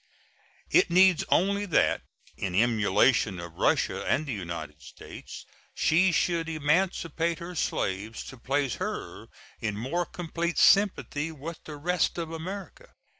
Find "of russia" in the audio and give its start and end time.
3.39-4.03